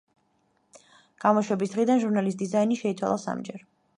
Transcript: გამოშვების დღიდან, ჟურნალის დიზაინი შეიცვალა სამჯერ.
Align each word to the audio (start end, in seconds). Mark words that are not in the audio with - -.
გამოშვების 1.25 1.75
დღიდან, 1.75 2.03
ჟურნალის 2.05 2.39
დიზაინი 2.41 2.81
შეიცვალა 2.83 3.23
სამჯერ. 3.29 3.65